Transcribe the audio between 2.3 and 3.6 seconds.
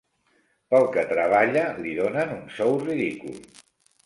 un sou ridícul.